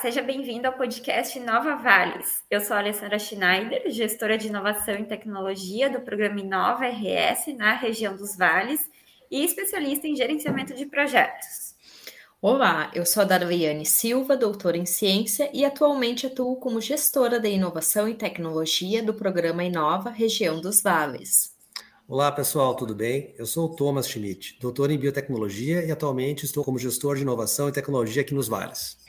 [0.00, 2.42] Seja bem-vindo ao podcast Nova Vales.
[2.50, 7.74] Eu sou a Alessandra Schneider, gestora de inovação e tecnologia do programa Inova RS na
[7.74, 8.80] região dos Vales
[9.30, 11.74] e especialista em gerenciamento de projetos.
[12.40, 17.50] Olá, eu sou a Darliane Silva, doutora em ciência e atualmente atuo como gestora de
[17.50, 21.54] inovação e tecnologia do programa Inova Região dos Vales.
[22.08, 23.34] Olá, pessoal, tudo bem?
[23.36, 27.68] Eu sou o Thomas Schmidt, doutor em biotecnologia e atualmente estou como gestor de inovação
[27.68, 28.99] e tecnologia aqui nos Vales.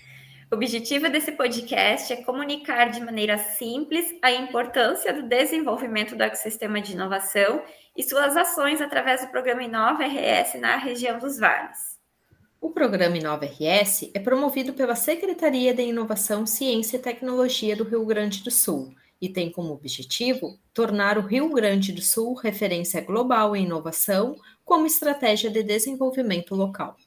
[0.51, 6.81] O objetivo desse podcast é comunicar de maneira simples a importância do desenvolvimento do ecossistema
[6.81, 7.63] de inovação
[7.95, 11.97] e suas ações através do programa Inova RS na região dos vales.
[12.59, 18.05] O programa Inova RS é promovido pela Secretaria de Inovação, Ciência e Tecnologia do Rio
[18.05, 23.55] Grande do Sul e tem como objetivo tornar o Rio Grande do Sul referência global
[23.55, 26.97] em inovação como estratégia de desenvolvimento local.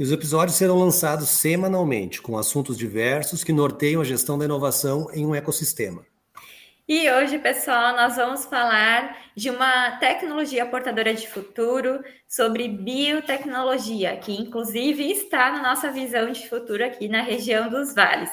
[0.00, 5.10] E os episódios serão lançados semanalmente, com assuntos diversos que norteiam a gestão da inovação
[5.12, 6.06] em um ecossistema.
[6.88, 14.32] E hoje, pessoal, nós vamos falar de uma tecnologia portadora de futuro, sobre biotecnologia, que
[14.32, 18.30] inclusive está na nossa visão de futuro aqui na região dos vales.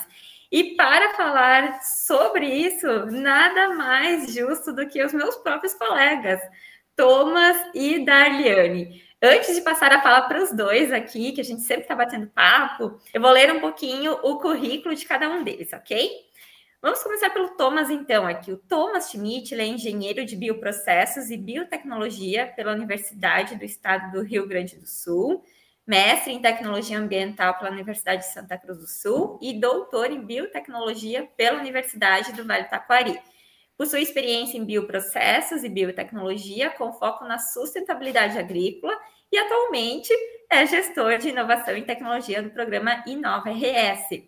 [0.49, 6.39] E para falar sobre isso, nada mais justo do que os meus próprios colegas,
[6.95, 9.05] Thomas e Darliane.
[9.21, 12.27] Antes de passar a fala para os dois aqui, que a gente sempre está batendo
[12.27, 16.11] papo, eu vou ler um pouquinho o currículo de cada um deles, ok?
[16.79, 18.51] Vamos começar pelo Thomas, então, aqui.
[18.51, 24.47] O Thomas Schmidt é engenheiro de bioprocessos e biotecnologia pela Universidade do Estado do Rio
[24.47, 25.43] Grande do Sul,
[25.85, 31.27] mestre em tecnologia ambiental pela Universidade de Santa Cruz do Sul e doutor em biotecnologia
[31.35, 33.19] pela Universidade do Vale do Taquari.
[33.77, 38.97] Possui experiência em bioprocessos e biotecnologia com foco na sustentabilidade agrícola
[39.31, 40.11] e atualmente
[40.49, 44.23] é gestor de inovação e tecnologia do programa Inova RS.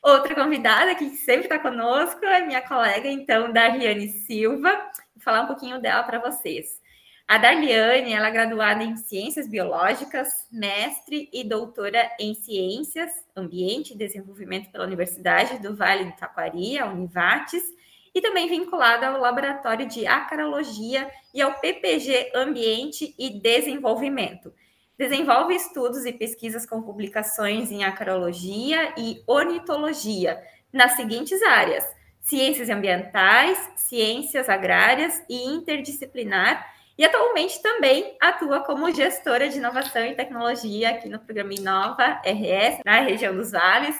[0.00, 4.70] Outra convidada que sempre está conosco é minha colega, então, Darliane Silva.
[5.14, 6.80] Vou falar um pouquinho dela para vocês.
[7.26, 13.96] A Darliane, ela é graduada em Ciências Biológicas, mestre e doutora em Ciências, Ambiente e
[13.96, 17.62] Desenvolvimento pela Universidade do Vale do Taquari, a Univates,
[18.14, 24.52] e também vinculada ao Laboratório de Acarologia e ao PPG Ambiente e Desenvolvimento.
[24.98, 30.42] Desenvolve estudos e pesquisas com publicações em acarologia e ornitologia
[30.72, 31.84] nas seguintes áreas:
[32.20, 36.70] ciências ambientais, ciências agrárias e interdisciplinar.
[36.96, 42.80] E atualmente também atua como gestora de inovação e tecnologia aqui no programa Inova RS,
[42.84, 43.98] na região dos Vales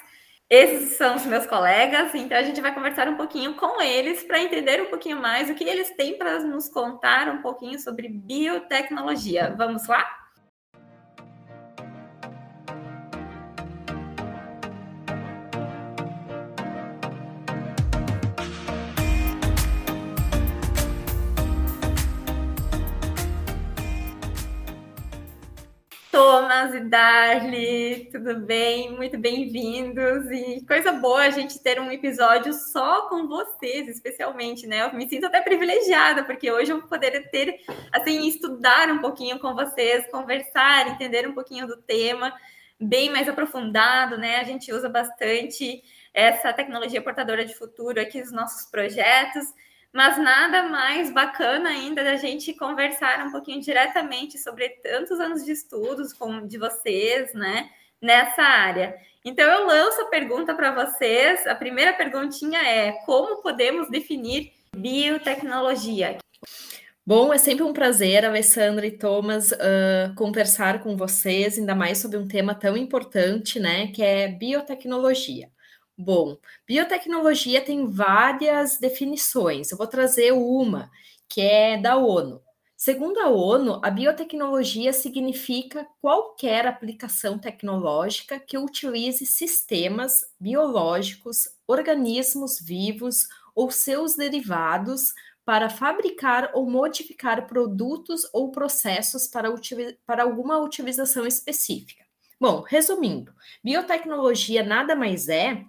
[0.55, 4.39] esses são os meus colegas, então a gente vai conversar um pouquinho com eles para
[4.39, 9.55] entender um pouquinho mais o que eles têm para nos contar um pouquinho sobre biotecnologia.
[9.57, 10.22] Vamos lá?
[26.13, 28.95] Thomas e Darly, tudo bem?
[28.95, 34.83] Muito bem-vindos e coisa boa a gente ter um episódio só com vocês, especialmente, né?
[34.83, 39.39] Eu me sinto até privilegiada porque hoje eu vou poder ter, assim, estudar um pouquinho
[39.39, 42.31] com vocês, conversar, entender um pouquinho do tema
[42.79, 44.37] bem mais aprofundado, né?
[44.37, 49.47] A gente usa bastante essa tecnologia portadora de futuro aqui nos nossos projetos
[49.93, 55.53] mas nada mais bacana ainda da gente conversar um pouquinho diretamente sobre tantos anos de
[55.53, 57.69] estudos como de vocês, né,
[58.01, 58.97] nessa área.
[59.25, 61.47] Então eu lanço a pergunta para vocês.
[61.47, 66.19] A primeira perguntinha é: como podemos definir biotecnologia?
[67.05, 72.17] Bom, é sempre um prazer, Alessandra e Thomas, uh, conversar com vocês, ainda mais sobre
[72.17, 75.51] um tema tão importante, né, que é biotecnologia.
[76.05, 79.71] Bom, biotecnologia tem várias definições.
[79.71, 80.91] Eu vou trazer uma,
[81.29, 82.43] que é da ONU.
[82.77, 93.29] Segundo a ONU, a biotecnologia significa qualquer aplicação tecnológica que utilize sistemas biológicos, organismos vivos
[93.55, 95.15] ou seus derivados
[95.45, 99.49] para fabricar ou modificar produtos ou processos para,
[100.05, 102.03] para alguma utilização específica.
[102.41, 103.33] Bom, resumindo,
[103.63, 105.65] biotecnologia nada mais é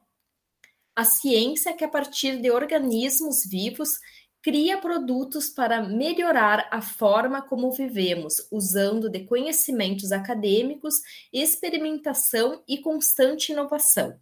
[0.95, 3.99] a ciência que, a partir de organismos vivos,
[4.43, 10.95] cria produtos para melhorar a forma como vivemos, usando de conhecimentos acadêmicos,
[11.31, 14.15] experimentação e constante inovação.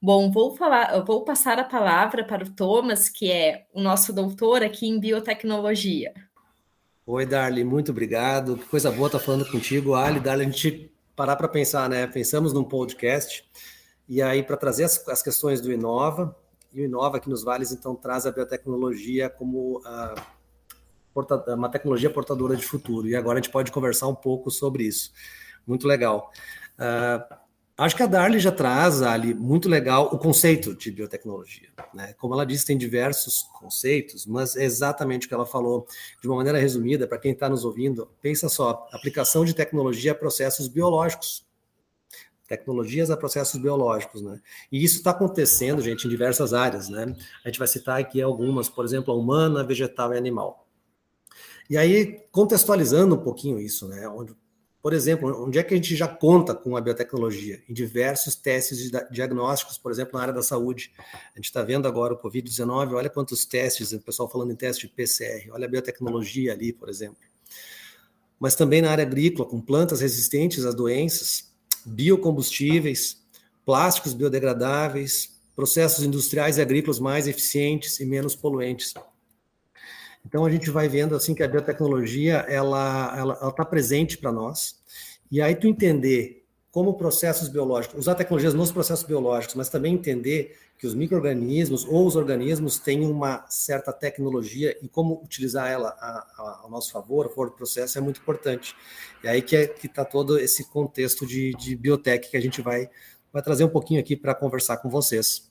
[0.00, 4.62] Bom, vou falar, vou passar a palavra para o Thomas, que é o nosso doutor
[4.62, 6.14] aqui em biotecnologia.
[7.06, 8.56] Oi, Darly, muito obrigado.
[8.56, 10.18] Que coisa boa estar falando contigo, Ali.
[10.18, 12.06] Darly, a gente parar para pensar, né?
[12.06, 13.44] Pensamos num podcast
[14.08, 16.36] E aí, para trazer as, as, questões do Inova,
[16.72, 20.14] e o Inova aqui nos Vales, então, traz a biotecnologia como a,
[21.54, 23.08] uma tecnologia portadora de futuro.
[23.08, 25.12] E agora a gente pode conversar um pouco sobre isso.
[25.66, 26.30] Muito legal.
[26.78, 27.46] Uh,
[27.78, 31.68] Acho que a Darly já traz ali muito legal o conceito de biotecnologia.
[31.92, 32.14] Né?
[32.14, 35.86] Como ela disse, tem diversos conceitos, mas é exatamente o que ela falou
[36.22, 40.14] de uma maneira resumida, para quem está nos ouvindo, pensa só: aplicação de tecnologia a
[40.14, 41.44] processos biológicos.
[42.46, 44.40] Tecnologias a processos biológicos, né?
[44.70, 47.14] E isso está acontecendo, gente, em diversas áreas, né?
[47.44, 50.66] A gente vai citar aqui algumas, por exemplo, a humana, vegetal e animal.
[51.68, 54.08] E aí, contextualizando um pouquinho isso, né?
[54.08, 54.34] Onde
[54.86, 57.60] por exemplo, onde é que a gente já conta com a biotecnologia?
[57.68, 60.92] Em diversos testes diagnósticos, por exemplo, na área da saúde.
[61.34, 64.86] A gente está vendo agora o Covid-19, olha quantos testes, o pessoal falando em teste
[64.86, 67.16] de PCR, olha a biotecnologia ali, por exemplo.
[68.38, 71.52] Mas também na área agrícola, com plantas resistentes às doenças,
[71.86, 73.22] biocombustíveis,
[73.64, 78.92] plásticos biodegradáveis, processos industriais e agrícolas mais eficientes e menos poluentes.
[80.24, 84.80] Então a gente vai vendo assim que a biotecnologia ela ela está presente para nós.
[85.30, 90.58] E aí tu entender como processos biológicos, usar tecnologias nos processos biológicos, mas também entender
[90.78, 96.26] que os microrganismos ou os organismos têm uma certa tecnologia e como utilizar ela a,
[96.36, 98.76] a, ao nosso favor, a favor do processo, é muito importante.
[99.24, 102.90] E aí que é, está todo esse contexto de, de biotech que a gente vai,
[103.32, 105.50] vai trazer um pouquinho aqui para conversar com vocês.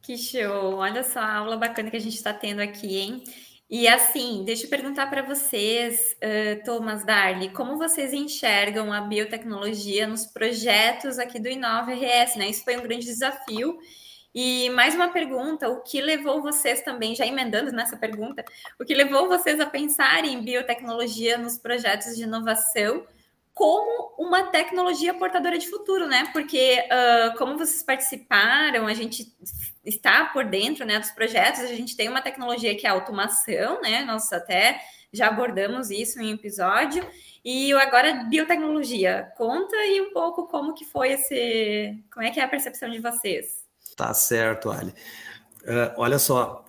[0.00, 0.76] Que show!
[0.76, 3.24] Olha só a aula bacana que a gente está tendo aqui, hein?
[3.70, 10.06] E assim, deixa eu perguntar para vocês, uh, Thomas Darley, como vocês enxergam a biotecnologia
[10.06, 12.48] nos projetos aqui do Inova RS, né?
[12.48, 13.78] Isso foi um grande desafio.
[14.40, 18.44] E mais uma pergunta: o que levou vocês também, já emendando nessa pergunta,
[18.78, 23.04] o que levou vocês a pensar em biotecnologia nos projetos de inovação
[23.52, 26.30] como uma tecnologia portadora de futuro, né?
[26.32, 29.26] Porque uh, como vocês participaram, a gente
[29.84, 33.80] está por dentro né, dos projetos, a gente tem uma tecnologia que é a automação,
[33.80, 34.04] né?
[34.04, 34.80] Nós até
[35.12, 37.04] já abordamos isso em um episódio.
[37.44, 39.32] E agora biotecnologia.
[39.36, 41.98] Conta aí um pouco como que foi esse.
[42.12, 43.57] Como é que é a percepção de vocês?
[43.98, 44.94] Tá certo, Ali.
[45.64, 46.64] Uh, olha só,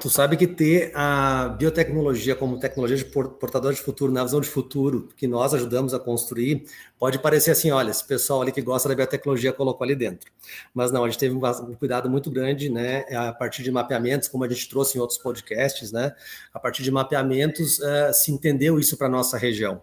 [0.00, 4.48] Tu sabe que ter a biotecnologia como tecnologia de portador de futuro, na visão de
[4.48, 6.64] futuro, que nós ajudamos a construir,
[6.98, 10.32] pode parecer assim, olha, esse pessoal ali que gosta da biotecnologia colocou ali dentro.
[10.74, 14.42] Mas não, a gente teve um cuidado muito grande, né, a partir de mapeamentos, como
[14.42, 16.12] a gente trouxe em outros podcasts, né,
[16.52, 19.80] a partir de mapeamentos uh, se entendeu isso para nossa região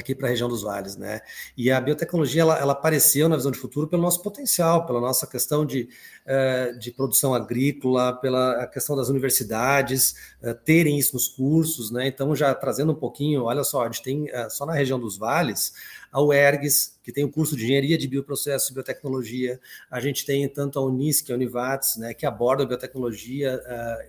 [0.00, 1.20] aqui para a região dos vales, né?
[1.56, 5.26] E a biotecnologia ela, ela, apareceu na visão de futuro pelo nosso potencial, pela nossa
[5.26, 5.88] questão de,
[6.26, 12.06] uh, de produção agrícola, pela questão das universidades uh, terem isso nos cursos, né?
[12.06, 15.16] Então já trazendo um pouquinho, olha só, a gente tem uh, só na região dos
[15.16, 15.72] vales
[16.10, 19.60] a UERGS, que tem o curso de Engenharia de Bioprocessos e Biotecnologia,
[19.90, 23.60] a gente tem tanto a Unisc, a Univates, né, que aborda a biotecnologia,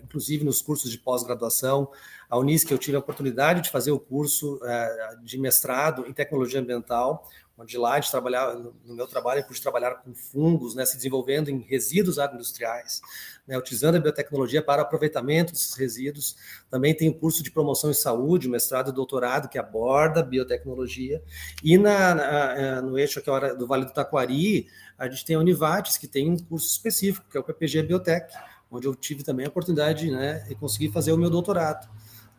[0.01, 1.89] inclusive nos cursos de pós-graduação,
[2.29, 6.59] a Unisc, eu tive a oportunidade de fazer o curso é, de mestrado em tecnologia
[6.59, 8.53] ambiental, onde lá a gente trabalhava,
[8.86, 13.01] no meu trabalho, eu pude trabalhar com fungos, né, se desenvolvendo em resíduos agroindustriais,
[13.45, 16.38] né, utilizando a biotecnologia para aproveitamento desses resíduos.
[16.69, 21.21] Também tem o curso de promoção em saúde, mestrado e doutorado, que aborda biotecnologia.
[21.62, 24.67] E na, na é, no eixo aqui do Vale do Taquari,
[24.98, 28.33] a gente tem a Univates, que tem um curso específico, que é o PPG Biotech,
[28.71, 31.89] onde eu tive também a oportunidade né, de conseguir fazer o meu doutorado.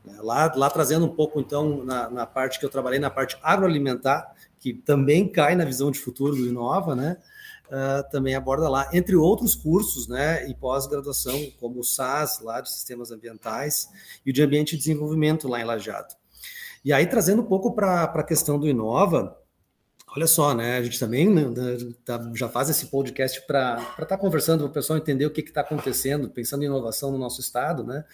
[0.06, 3.36] É, lá, lá trazendo um pouco, então, na, na, parte que eu trabalhei, na parte
[3.42, 7.18] agroalimentar, que também cai na visão de futuro do Inova, né?
[7.66, 12.68] Uh, também aborda lá, entre outros cursos, né, e pós-graduação, como o SAS, lá de
[12.68, 13.88] Sistemas Ambientais,
[14.26, 16.16] e o de Ambiente e Desenvolvimento, lá em Lajado.
[16.84, 19.39] E aí, trazendo um pouco para a questão do Inova,
[20.16, 20.76] Olha só, né?
[20.76, 21.44] A gente também né,
[22.04, 25.40] tá, já faz esse podcast para estar tá conversando para o pessoal entender o que
[25.40, 28.04] está acontecendo, pensando em inovação no nosso estado, né?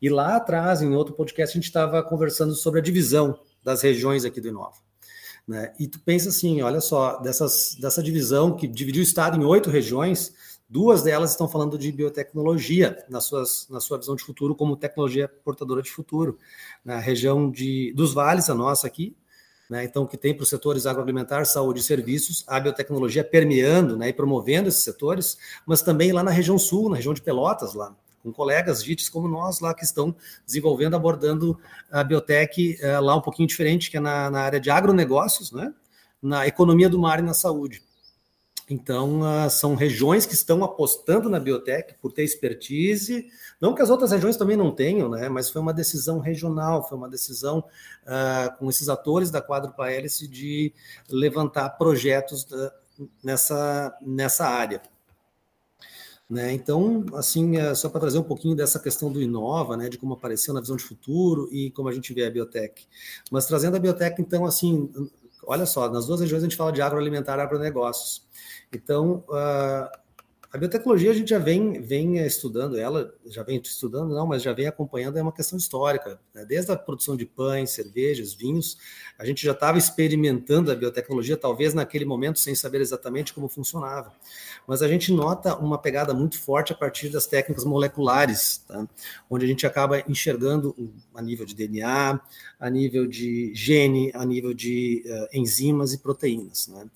[0.00, 4.24] E lá atrás, em outro podcast, a gente estava conversando sobre a divisão das regiões
[4.26, 4.76] aqui do Inova.
[5.48, 5.72] Né?
[5.78, 9.70] E tu pensa assim, olha só, dessas, dessa divisão que dividiu o estado em oito
[9.70, 10.34] regiões,
[10.68, 15.28] duas delas estão falando de biotecnologia nas suas, na sua visão de futuro como tecnologia
[15.28, 16.36] portadora de futuro.
[16.84, 19.16] Na região de, dos vales, a nossa aqui,
[19.68, 24.08] né, então, que tem para os setores agroalimentar, saúde e serviços, a biotecnologia permeando né,
[24.08, 27.94] e promovendo esses setores, mas também lá na região sul, na região de Pelotas, lá,
[28.22, 31.58] com colegas JITs como nós lá que estão desenvolvendo, abordando
[31.90, 35.72] a biotech é, lá um pouquinho diferente, que é na, na área de agronegócios, né,
[36.22, 37.82] na economia do mar e na saúde.
[38.68, 43.26] Então, uh, são regiões que estão apostando na biotech por ter expertise,
[43.60, 45.28] não que as outras regiões também não tenham, né?
[45.28, 50.26] Mas foi uma decisão regional, foi uma decisão uh, com esses atores da quadrupla hélice
[50.26, 50.74] de
[51.08, 52.72] levantar projetos da,
[53.22, 54.82] nessa, nessa área.
[56.28, 56.52] Né?
[56.52, 60.14] Então, assim, é só para trazer um pouquinho dessa questão do Inova, né, de como
[60.14, 62.84] apareceu na visão de futuro e como a gente vê a biotech.
[63.30, 64.90] Mas trazendo a biotech, então, assim,
[65.46, 68.26] olha só, nas duas regiões a gente fala de agroalimentar e agronegócios.
[68.72, 70.05] Então, uh,
[70.52, 74.52] a biotecnologia a gente já vem, vem estudando ela, já vem estudando, não, mas já
[74.52, 76.18] vem acompanhando, é uma questão histórica.
[76.34, 76.44] Né?
[76.44, 78.78] Desde a produção de pães, cervejas, vinhos,
[79.18, 84.12] a gente já estava experimentando a biotecnologia, talvez naquele momento, sem saber exatamente como funcionava.
[84.66, 88.86] Mas a gente nota uma pegada muito forte a partir das técnicas moleculares, tá?
[89.28, 90.74] onde a gente acaba enxergando
[91.14, 92.20] a nível de DNA,
[92.58, 96.86] a nível de gene, a nível de uh, enzimas e proteínas, né?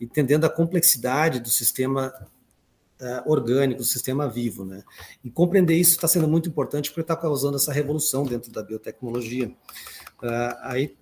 [0.00, 2.12] entendendo a complexidade do sistema
[3.00, 4.64] uh, orgânico, do sistema vivo.
[4.64, 4.82] Né?
[5.24, 9.48] E compreender isso está sendo muito importante porque está causando essa revolução dentro da biotecnologia.
[9.48, 10.96] Uh, aí,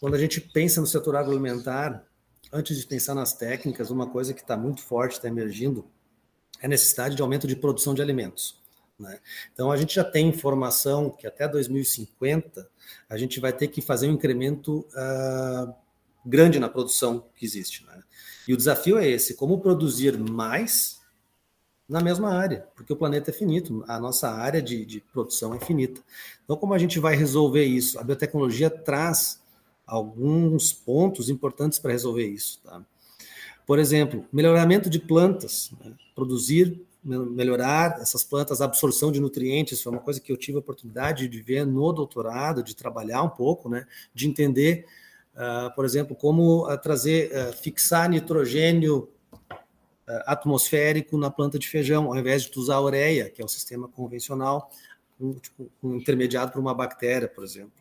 [0.00, 2.04] quando a gente pensa no setor agroalimentar,
[2.52, 5.86] antes de pensar nas técnicas, uma coisa que está muito forte, está emergindo,
[6.60, 8.60] é a necessidade de aumento de produção de alimentos.
[8.98, 9.18] Né?
[9.52, 12.68] Então, a gente já tem informação que até 2050
[13.08, 15.74] a gente vai ter que fazer um incremento uh,
[16.24, 17.84] grande na produção que existe.
[17.84, 18.02] Né?
[18.46, 21.00] E o desafio é esse: como produzir mais
[21.88, 25.60] na mesma área, porque o planeta é finito, a nossa área de, de produção é
[25.60, 26.00] finita.
[26.44, 27.98] Então, como a gente vai resolver isso?
[27.98, 29.40] A biotecnologia traz
[29.86, 32.60] alguns pontos importantes para resolver isso.
[32.64, 32.82] Tá?
[33.64, 35.92] Por exemplo, melhoramento de plantas, né?
[36.14, 40.60] produzir, melhorar essas plantas, a absorção de nutrientes, foi uma coisa que eu tive a
[40.60, 43.86] oportunidade de ver no doutorado, de trabalhar um pouco, né?
[44.12, 44.86] de entender
[45.74, 49.10] por exemplo, como uh, trazer, uh, fixar nitrogênio
[50.24, 53.88] atmosférico na planta de feijão, ao invés de usar a ureia, que é o sistema
[53.88, 54.70] convencional,
[55.20, 57.72] um, tipo, um intermediado por uma bactéria, por exemplo.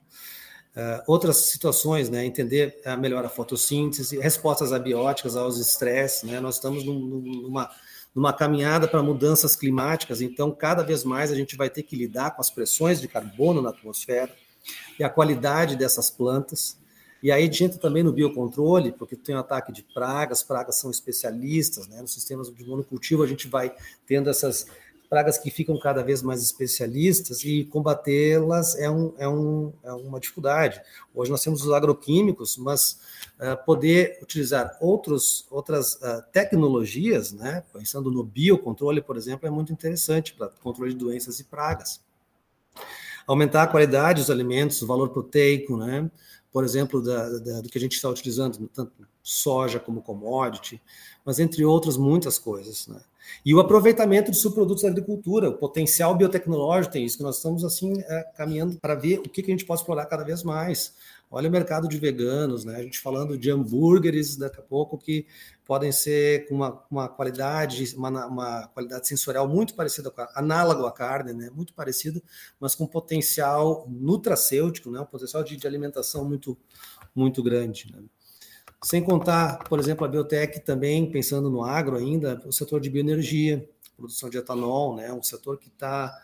[1.06, 6.84] outras situações, né, entender uh, melhor a fotossíntese, respostas abióticas aos estresses, né, nós estamos
[6.84, 7.70] num, numa,
[8.16, 12.32] numa caminhada para mudanças climáticas, então cada vez mais a gente vai ter que lidar
[12.32, 14.34] com as pressões de carbono na atmosfera
[14.98, 16.84] e a qualidade dessas plantas,
[17.26, 20.76] e aí a gente entra também no biocontrole, porque tem um ataque de pragas, pragas
[20.76, 22.00] são especialistas, né?
[22.00, 24.68] Nos sistemas de monocultivo a gente vai tendo essas
[25.10, 30.20] pragas que ficam cada vez mais especialistas e combatê-las é, um, é, um, é uma
[30.20, 30.80] dificuldade.
[31.16, 33.00] Hoje nós temos os agroquímicos, mas
[33.40, 37.64] uh, poder utilizar outros, outras uh, tecnologias, né?
[37.74, 42.00] pensando no biocontrole, por exemplo, é muito interessante para controle de doenças e pragas.
[43.26, 46.08] Aumentar a qualidade dos alimentos, o valor proteico, né?
[46.56, 50.82] Por exemplo, da, da, do que a gente está utilizando, tanto soja como commodity,
[51.26, 52.88] mas entre outras muitas coisas.
[52.88, 52.98] Né?
[53.46, 57.66] E o aproveitamento de subprodutos da agricultura, o potencial biotecnológico tem isso, que nós estamos
[57.66, 60.94] assim é, caminhando para ver o que, que a gente pode explorar cada vez mais.
[61.36, 62.78] Olha o mercado de veganos, né?
[62.78, 65.28] A gente falando de hambúrgueres daqui a pouco que
[65.66, 70.86] podem ser com uma, uma qualidade, uma, uma, qualidade sensorial muito parecida com a, análogo
[70.86, 71.50] à carne, né?
[71.54, 72.24] Muito parecido,
[72.58, 75.02] mas com potencial nutracêutico, né?
[75.02, 76.58] Um potencial de, de alimentação muito,
[77.14, 77.92] muito grande.
[77.92, 78.02] Né?
[78.82, 83.70] Sem contar, por exemplo, a biotech também, pensando no agro ainda, o setor de bioenergia,
[83.98, 85.12] produção de etanol, né?
[85.12, 86.18] Um setor que está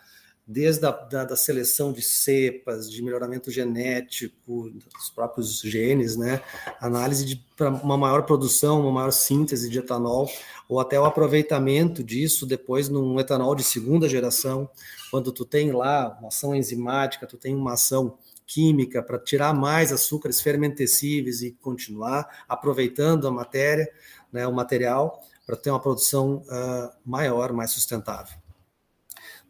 [0.51, 6.41] desde a da, da, seleção de cepas, de melhoramento genético, dos próprios genes, né?
[6.79, 10.29] Análise para uma maior produção, uma maior síntese de etanol,
[10.67, 14.69] ou até o aproveitamento disso depois num etanol de segunda geração,
[15.09, 19.93] quando tu tem lá uma ação enzimática, tu tem uma ação química para tirar mais
[19.93, 23.89] açúcares fermentescíveis e continuar aproveitando a matéria,
[24.31, 28.40] né, o material, para ter uma produção uh, maior, mais sustentável.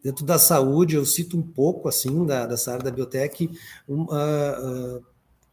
[0.02, 3.50] Dentro da saúde, eu cito um pouco, assim, da, dessa área da biotech,
[3.88, 5.04] uh, uh,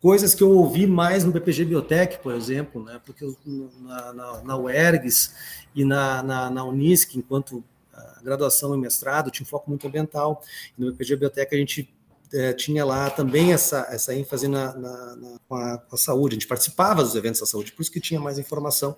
[0.02, 3.00] coisas que eu ouvi mais no BPG Biotech, por exemplo, né?
[3.06, 3.38] porque eu,
[3.82, 5.36] na, na, na UERGS
[5.76, 7.64] e na, na, na Unisc, enquanto
[8.24, 10.42] graduação e mestrado, tinha um foco muito ambiental.
[10.78, 11.94] No BPG Biotech a gente
[12.34, 16.36] é, tinha lá também essa, essa ênfase na, na, na com, a, com, a, saúde,
[16.36, 18.96] a gente participava dos eventos da saúde, por isso que tinha mais informação.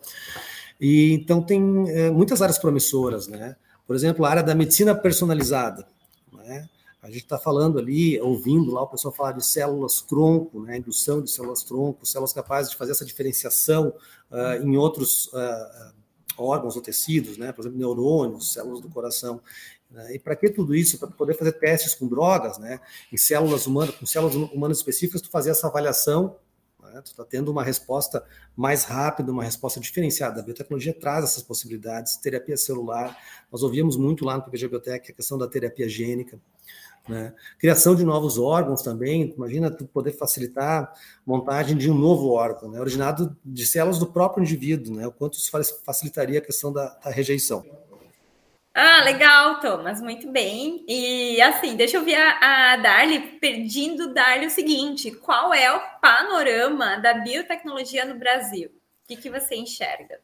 [0.79, 3.55] E então tem é, muitas áreas promissoras, né?
[3.91, 5.86] Por exemplo, a área da medicina personalizada.
[6.31, 6.69] Né?
[7.01, 10.77] A gente está falando ali, ouvindo lá o pessoal falar de células tronco, né?
[10.77, 13.93] indução de células tronco, células capazes de fazer essa diferenciação
[14.31, 15.93] uh, em outros uh,
[16.38, 17.51] órgãos ou tecidos, né?
[17.51, 19.41] por exemplo, neurônios, células do coração.
[19.89, 20.15] Né?
[20.15, 20.98] E para que tudo isso?
[20.98, 22.79] Para poder fazer testes com drogas, né?
[23.12, 26.38] em células humanas, com células humanas específicas, tu fazer essa avaliação
[26.81, 27.01] né?
[27.01, 28.23] Tu está tendo uma resposta
[28.55, 30.39] mais rápida, uma resposta diferenciada.
[30.39, 33.17] A biotecnologia traz essas possibilidades, terapia celular.
[33.51, 36.39] Nós ouvimos muito lá no PPG Biotech a questão da terapia gênica.
[37.07, 37.33] Né?
[37.57, 40.93] Criação de novos órgãos também, imagina tu poder facilitar a
[41.25, 42.79] montagem de um novo órgão, né?
[42.79, 45.07] originado de células do próprio indivíduo, né?
[45.07, 45.51] o quanto isso
[45.83, 47.65] facilitaria a questão da, da rejeição.
[48.74, 50.86] Ah, legal, Thomas, muito bem.
[50.88, 54.13] E assim, deixa eu ver a, a Darly pedindo
[54.46, 58.70] o seguinte: qual é o panorama da biotecnologia no Brasil?
[58.70, 60.20] O que, que você enxerga?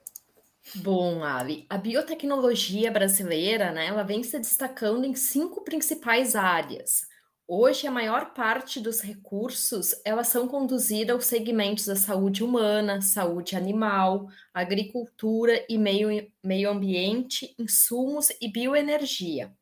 [0.74, 7.08] Bom, Ali, a biotecnologia brasileira, né, ela vem se destacando em cinco principais áreas.
[7.50, 13.56] Hoje, a maior parte dos recursos, elas são conduzidas aos segmentos da saúde humana, saúde
[13.56, 19.56] animal, agricultura e meio, meio ambiente, insumos e bioenergia.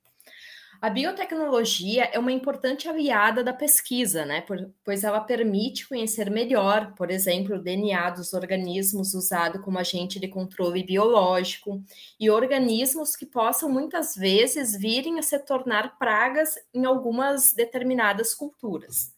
[0.82, 4.44] A biotecnologia é uma importante aliada da pesquisa, né?
[4.84, 10.28] pois ela permite conhecer melhor, por exemplo, o DNA dos organismos usado como agente de
[10.28, 11.82] controle biológico
[12.20, 19.14] e organismos que possam muitas vezes virem a se tornar pragas em algumas determinadas culturas.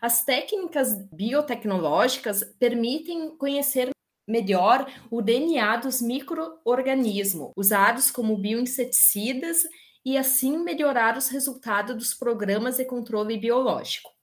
[0.00, 3.90] As técnicas biotecnológicas permitem conhecer
[4.26, 9.62] melhor o DNA dos microorganismos, usados como bioinseticidas
[10.04, 14.14] e assim melhorar os resultados dos programas de controle biológico.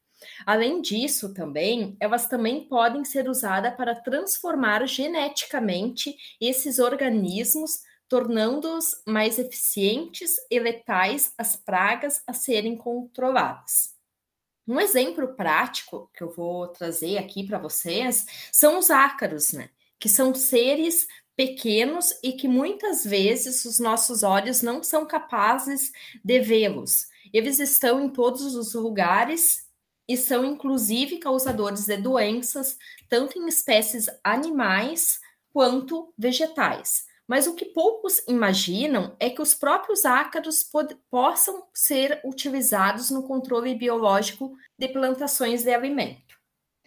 [0.45, 9.39] Além disso, também, elas também podem ser usadas para transformar geneticamente esses organismos, tornando-os mais
[9.39, 13.95] eficientes e letais às pragas a serem controladas.
[14.67, 19.69] Um exemplo prático que eu vou trazer aqui para vocês são os ácaros, né?
[19.99, 21.07] Que são seres
[21.41, 25.91] pequenos e que muitas vezes os nossos olhos não são capazes
[26.23, 27.07] de vê-los.
[27.33, 29.67] Eles estão em todos os lugares
[30.07, 32.77] e são inclusive causadores de doenças,
[33.09, 35.19] tanto em espécies animais
[35.51, 37.05] quanto vegetais.
[37.27, 40.63] Mas o que poucos imaginam é que os próprios ácaros
[41.09, 46.30] possam ser utilizados no controle biológico de plantações de alimento.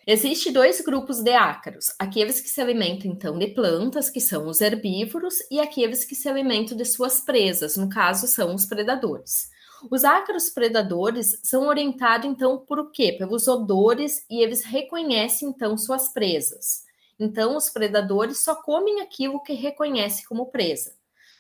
[0.06, 4.60] Existem dois grupos de ácaros: aqueles que se alimentam então de plantas, que são os
[4.60, 9.50] herbívoros, e aqueles que se alimentam de suas presas, no caso são os predadores.
[9.90, 13.12] Os ácaros predadores são orientados então por quê?
[13.12, 16.84] Pelos odores e eles reconhecem então suas presas.
[17.18, 20.94] Então os predadores só comem aquilo que reconhece como presa.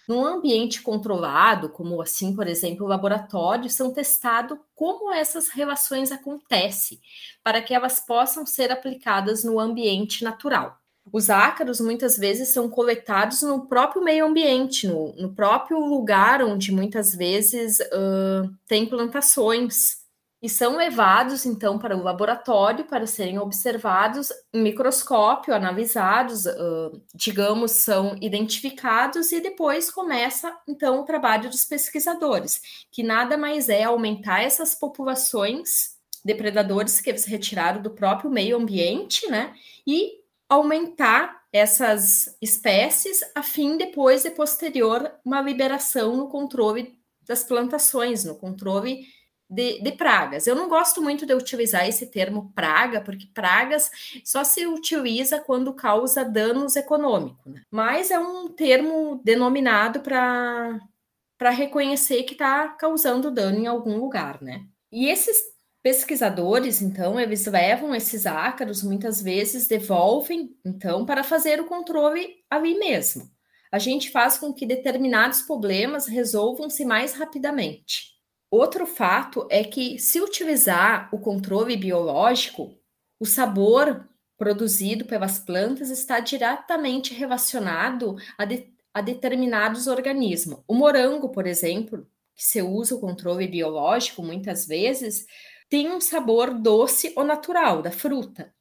[0.08, 7.00] Num ambiente controlado, como assim, por exemplo, o laboratório, são testados como essas relações acontecem,
[7.42, 10.78] para que elas possam ser aplicadas no ambiente natural.
[11.12, 16.72] Os ácaros muitas vezes são coletados no próprio meio ambiente, no, no próprio lugar onde
[16.72, 20.03] muitas vezes uh, tem plantações
[20.44, 27.70] e são levados então para o laboratório para serem observados em microscópio, analisados, uh, digamos,
[27.70, 32.60] são identificados e depois começa então o trabalho dos pesquisadores,
[32.92, 38.58] que nada mais é aumentar essas populações de predadores que eles retiraram do próprio meio
[38.58, 39.54] ambiente, né?
[39.86, 40.12] E
[40.46, 48.34] aumentar essas espécies a fim depois de posterior uma liberação no controle das plantações, no
[48.34, 49.06] controle
[49.48, 50.46] de, de, pragas.
[50.46, 53.90] Eu não gosto muito de utilizar esse termo praga, porque pragas
[54.24, 57.62] só se utiliza quando causa danos econômicos, né?
[57.70, 64.64] mas é um termo denominado para reconhecer que está causando dano em algum lugar, né?
[64.90, 65.54] E esses
[65.84, 72.78] pesquisadores, então, eles levam esses ácaros, muitas vezes devolvem, então, para fazer o controle ali
[72.78, 73.30] mesmo.
[73.70, 78.13] A gente faz com que determinados problemas resolvam-se mais rapidamente.
[78.56, 82.72] Outro fato é que, se utilizar o controle biológico,
[83.18, 90.60] o sabor produzido pelas plantas está diretamente relacionado a, de, a determinados organismos.
[90.68, 95.26] O morango, por exemplo, que se usa o controle biológico muitas vezes,
[95.68, 98.54] tem um sabor doce ou natural da fruta.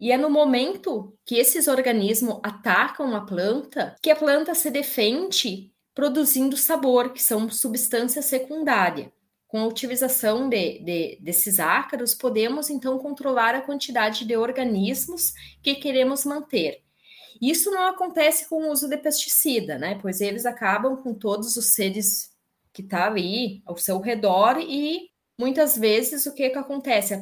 [0.00, 5.72] E é no momento que esses organismos atacam a planta que a planta se defende
[5.94, 9.08] produzindo sabor, que são substâncias secundárias.
[9.46, 15.74] Com a utilização de, de, desses ácaros, podemos então controlar a quantidade de organismos que
[15.74, 16.82] queremos manter.
[17.40, 19.98] Isso não acontece com o uso de pesticida, né?
[20.00, 22.30] Pois eles acabam com todos os seres
[22.72, 27.14] que estão tá ali ao seu redor e muitas vezes o que, que acontece?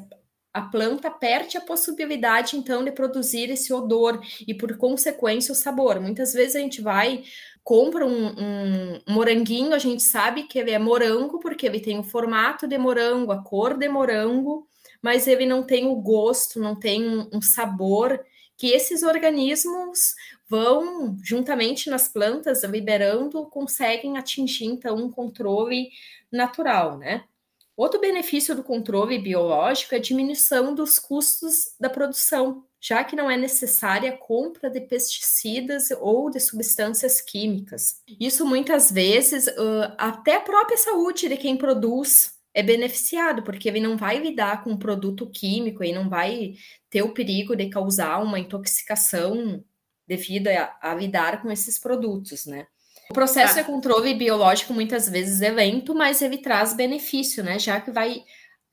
[0.52, 6.00] a planta perde a possibilidade, então, de produzir esse odor e, por consequência, o sabor.
[6.00, 7.22] Muitas vezes a gente vai
[7.62, 12.02] compra um, um, moranguinho, a gente sabe que ele é morango, porque ele tem o
[12.02, 14.66] formato de morango, a cor de morango,
[15.02, 18.20] mas ele não tem o gosto, não tem um, sabor
[18.56, 20.14] que esses organismos
[20.48, 25.90] vão, juntamente nas plantas, liberando, conseguem atingir, então, um controle
[26.30, 27.24] natural, né?
[27.80, 33.30] Outro benefício do controle biológico é a diminuição dos custos da produção, já que não
[33.30, 38.02] é necessária a compra de pesticidas ou de substâncias químicas.
[38.20, 39.46] Isso muitas vezes
[39.96, 44.72] até a própria saúde de quem produz é beneficiado, porque ele não vai lidar com
[44.72, 46.56] um produto químico e não vai
[46.90, 49.64] ter o perigo de causar uma intoxicação
[50.06, 52.66] devido a, a lidar com esses produtos, né?
[53.10, 57.58] O processo de controle biológico muitas vezes é lento, mas ele traz benefício, né?
[57.58, 58.22] Já que vai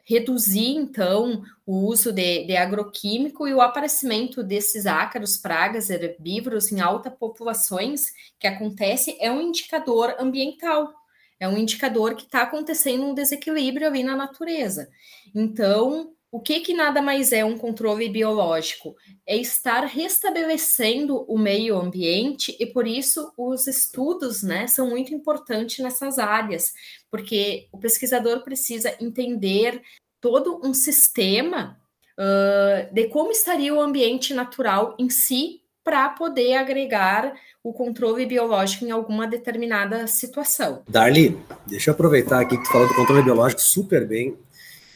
[0.05, 6.79] reduzir, então, o uso de, de agroquímico e o aparecimento desses ácaros, pragas, herbívoros em
[6.79, 10.93] altas populações, que acontece, é um indicador ambiental,
[11.39, 14.87] é um indicador que está acontecendo um desequilíbrio ali na natureza.
[15.33, 18.95] Então, o que, que nada mais é um controle biológico?
[19.25, 25.79] É estar restabelecendo o meio ambiente e por isso os estudos né, são muito importantes
[25.79, 26.73] nessas áreas,
[27.09, 29.81] porque o pesquisador precisa entender
[30.19, 31.79] todo um sistema
[32.19, 38.83] uh, de como estaria o ambiente natural em si para poder agregar o controle biológico
[38.83, 40.83] em alguma determinada situação.
[40.89, 44.37] Darli, deixa eu aproveitar aqui que tu falou do controle biológico super bem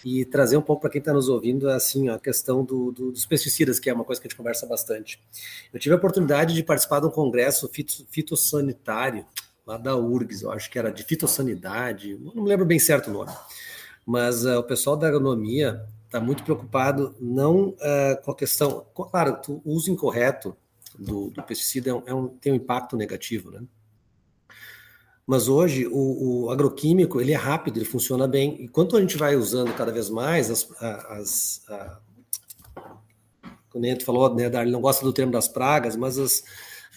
[0.04, 3.26] e trazer um pouco para quem está nos ouvindo assim a questão do, do, dos
[3.26, 5.22] pesticidas, que é uma coisa que a gente conversa bastante.
[5.74, 7.70] Eu tive a oportunidade de participar de um congresso
[8.10, 9.26] fitossanitário
[9.66, 13.14] lá da URGS, eu acho que era de fitossanidade, não me lembro bem certo o
[13.14, 13.32] nome,
[14.06, 19.40] mas uh, o pessoal da agronomia está muito preocupado não uh, com a questão, claro,
[19.48, 20.56] o uso incorreto
[20.98, 23.62] do, do pesticida é um, é tem um impacto negativo, né?
[25.32, 28.62] Mas hoje o, o, agroquímico ele é rápido, ele funciona bem.
[28.62, 32.00] E quanto a gente vai usando cada vez mais as, as, a,
[33.74, 36.44] a gente falou, né, Darly não gosta do termo das pragas, mas as,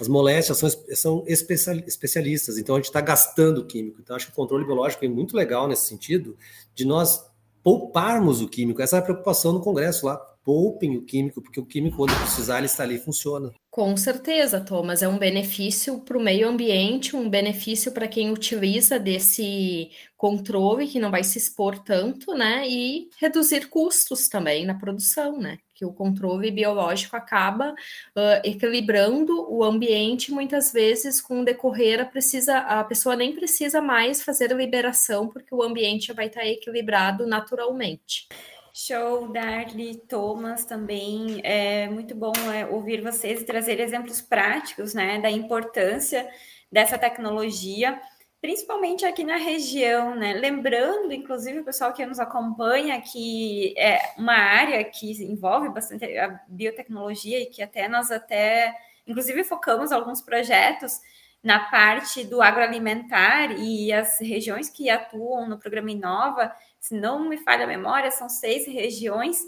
[0.01, 4.01] as moléstias são, são especialistas, então a gente está gastando químico.
[4.01, 6.37] Então acho que o controle biológico é muito legal nesse sentido
[6.75, 7.25] de nós
[7.63, 8.83] pouparmos o químico.
[8.83, 12.59] Essa é a preocupação no Congresso lá poupem o químico, porque o químico, quando precisar,
[12.59, 13.51] ele está ali e funciona.
[13.71, 15.03] Com certeza, Thomas.
[15.03, 21.01] É um benefício para o meio ambiente, um benefício para quem utiliza desse controle, que
[21.01, 22.69] não vai se expor tanto, né?
[22.69, 25.59] E reduzir custos também na produção, né?
[25.75, 32.05] Que o controle biológico acaba uh, equilibrando o ambiente, muitas vezes, com o decorrer, a,
[32.05, 38.29] precisa, a pessoa nem precisa mais fazer liberação, porque o ambiente vai estar equilibrado naturalmente.
[38.77, 41.41] Show, Darly, Thomas também.
[41.45, 46.29] É muito bom é, ouvir vocês e trazer exemplos práticos né, da importância
[46.73, 48.01] dessa tecnologia,
[48.41, 50.35] principalmente aqui na região, né?
[50.35, 56.41] Lembrando, inclusive, o pessoal que nos acompanha, que é uma área que envolve bastante a
[56.49, 61.01] biotecnologia e que até nós até, inclusive, focamos alguns projetos
[61.45, 66.53] na parte do agroalimentar e as regiões que atuam no programa Inova
[66.85, 69.39] se não me falha a memória, são seis regiões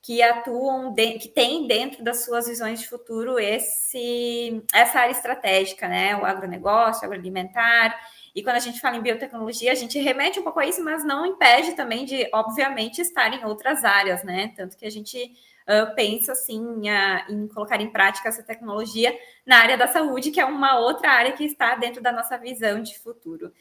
[0.00, 5.88] que atuam, de, que têm dentro das suas visões de futuro esse, essa área estratégica,
[5.88, 6.14] né?
[6.16, 7.98] O agronegócio, o agroalimentar.
[8.32, 11.04] E quando a gente fala em biotecnologia, a gente remete um pouco a isso, mas
[11.04, 14.52] não impede também de, obviamente, estar em outras áreas, né?
[14.54, 19.12] Tanto que a gente uh, pensa, assim, uh, em colocar em prática essa tecnologia
[19.44, 22.80] na área da saúde, que é uma outra área que está dentro da nossa visão
[22.80, 23.52] de futuro.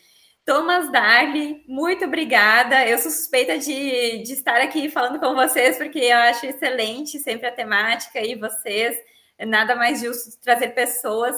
[0.45, 2.85] Thomas Darly, muito obrigada.
[2.85, 7.47] Eu sou suspeita de, de estar aqui falando com vocês, porque eu acho excelente sempre
[7.47, 8.95] a temática e vocês.
[9.39, 11.37] Nada mais justo trazer pessoas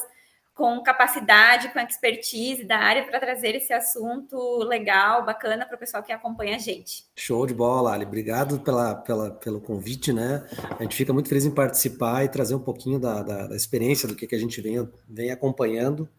[0.56, 6.02] com capacidade, com expertise da área para trazer esse assunto legal, bacana para o pessoal
[6.02, 7.04] que acompanha a gente.
[7.16, 8.06] Show de bola, Ali.
[8.06, 10.48] Obrigado pela, pela, pelo convite, né?
[10.80, 14.08] A gente fica muito feliz em participar e trazer um pouquinho da, da, da experiência
[14.08, 16.10] do que, que a gente vem, vem acompanhando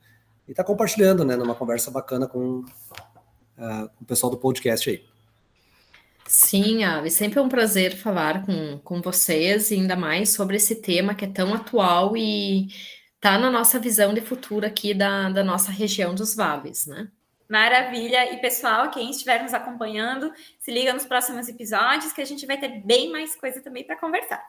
[0.49, 5.05] e tá compartilhando, né, numa conversa bacana com, uh, com o pessoal do podcast aí.
[6.27, 10.77] Sim, Ave, sempre é um prazer falar com, com vocês, e ainda mais sobre esse
[10.77, 12.69] tema que é tão atual e
[13.21, 17.09] tá na nossa visão de futuro aqui da, da nossa região dos Vales, né?
[17.49, 18.33] Maravilha!
[18.33, 22.59] E pessoal, quem estiver nos acompanhando, se liga nos próximos episódios que a gente vai
[22.59, 24.45] ter bem mais coisa também para conversar.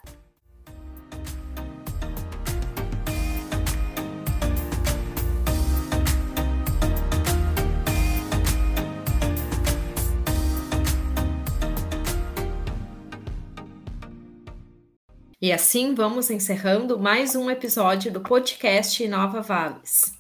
[15.39, 20.17] E assim vamos encerrando mais um episódio do podcast Nova Vales.